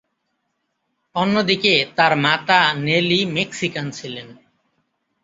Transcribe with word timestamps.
অন্যদিকে 1.15 1.73
তার 1.95 2.13
মাতা 2.17 2.59
নেলি 2.85 3.19
মেক্সিকান 3.35 3.85
ছিলেন। 3.91 4.27